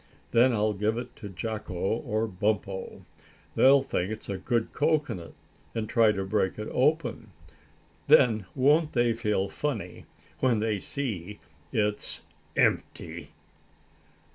[0.31, 3.03] Then I'll give it to Jacko or Bumpo.
[3.53, 5.35] They'll think it's a good cocoanut,
[5.75, 7.29] and try to break it open.
[8.07, 10.05] Then won't they feel funny
[10.39, 11.39] when they see
[11.71, 12.23] it's
[12.57, 13.29] empty!"